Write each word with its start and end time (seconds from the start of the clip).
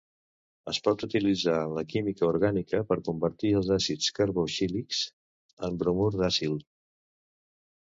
Es 0.71 0.77
pot 0.87 1.03
utilitzar 1.07 1.57
en 1.65 1.75
la 1.79 1.83
química 1.91 2.25
orgànica 2.31 2.81
per 2.93 2.99
convertir 3.11 3.53
els 3.63 3.71
àcids 3.79 4.11
carboxílics 4.19 5.07
en 5.71 5.83
bromur 5.85 6.13
d'acil. 6.21 6.63